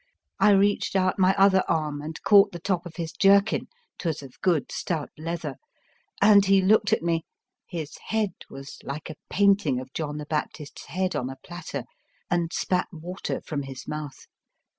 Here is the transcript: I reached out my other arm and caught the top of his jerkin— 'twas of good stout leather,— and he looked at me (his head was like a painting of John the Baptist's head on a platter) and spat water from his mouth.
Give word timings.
I 0.39 0.49
reached 0.53 0.95
out 0.95 1.19
my 1.19 1.35
other 1.37 1.63
arm 1.69 2.01
and 2.01 2.19
caught 2.23 2.51
the 2.53 2.59
top 2.59 2.87
of 2.87 2.95
his 2.95 3.11
jerkin— 3.11 3.67
'twas 3.99 4.23
of 4.23 4.41
good 4.41 4.71
stout 4.71 5.11
leather,— 5.15 5.57
and 6.23 6.43
he 6.43 6.59
looked 6.59 6.91
at 6.91 7.03
me 7.03 7.23
(his 7.67 7.99
head 8.07 8.33
was 8.49 8.79
like 8.81 9.11
a 9.11 9.15
painting 9.29 9.79
of 9.79 9.93
John 9.93 10.17
the 10.17 10.25
Baptist's 10.25 10.85
head 10.85 11.15
on 11.15 11.29
a 11.29 11.37
platter) 11.45 11.83
and 12.31 12.51
spat 12.51 12.87
water 12.91 13.41
from 13.45 13.61
his 13.61 13.87
mouth. 13.87 14.25